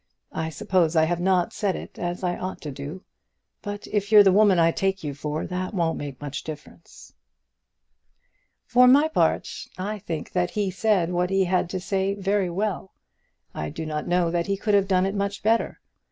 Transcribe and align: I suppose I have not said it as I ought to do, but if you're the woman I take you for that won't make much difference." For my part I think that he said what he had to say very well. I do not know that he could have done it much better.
I 0.33 0.49
suppose 0.49 0.95
I 0.95 1.03
have 1.03 1.19
not 1.19 1.53
said 1.53 1.75
it 1.75 1.99
as 1.99 2.23
I 2.23 2.35
ought 2.35 2.59
to 2.61 2.71
do, 2.71 3.03
but 3.61 3.85
if 3.85 4.11
you're 4.11 4.23
the 4.23 4.31
woman 4.31 4.57
I 4.57 4.71
take 4.71 5.03
you 5.03 5.13
for 5.13 5.45
that 5.45 5.75
won't 5.75 5.99
make 5.99 6.19
much 6.19 6.43
difference." 6.43 7.13
For 8.65 8.87
my 8.87 9.09
part 9.09 9.47
I 9.77 9.99
think 9.99 10.31
that 10.31 10.49
he 10.49 10.71
said 10.71 11.11
what 11.11 11.29
he 11.29 11.43
had 11.43 11.69
to 11.69 11.79
say 11.79 12.15
very 12.15 12.49
well. 12.49 12.93
I 13.53 13.69
do 13.69 13.85
not 13.85 14.07
know 14.07 14.31
that 14.31 14.47
he 14.47 14.57
could 14.57 14.73
have 14.73 14.87
done 14.87 15.05
it 15.05 15.13
much 15.13 15.43
better. 15.43 15.79